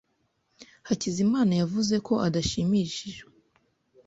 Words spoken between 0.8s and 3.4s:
Hakizimana yavuze ko adashimishijwe.